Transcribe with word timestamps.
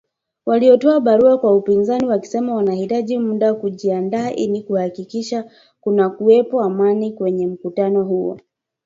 Walitoa 0.45 0.99
barua 0.99 1.37
kwa 1.37 1.55
upinzani 1.55 2.05
wakisema 2.07 2.55
wanahitaji 2.55 3.17
muda 3.19 3.53
kujiandaa 3.53 4.31
ili 4.31 4.63
kuhakikisha 4.63 5.49
kunakuwepo 5.81 6.61
Amani 6.61 7.11
kwenye 7.13 7.47
mkutano 7.47 8.03
huo 8.03 8.39